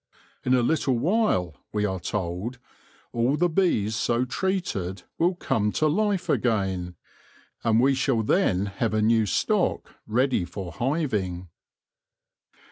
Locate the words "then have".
8.23-8.95